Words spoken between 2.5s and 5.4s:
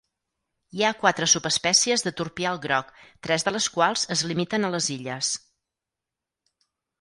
groc, tres de les quals es limiten a les illes.